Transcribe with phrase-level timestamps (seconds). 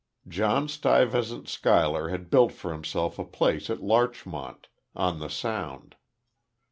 [0.27, 5.95] John Stuyvesant Schuyler had built for himself a place at Larchmont, on the Sound.